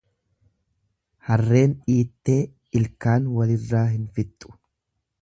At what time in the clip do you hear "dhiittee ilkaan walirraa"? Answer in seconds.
1.83-3.87